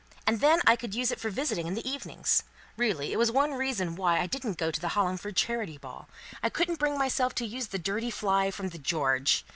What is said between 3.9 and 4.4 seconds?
why I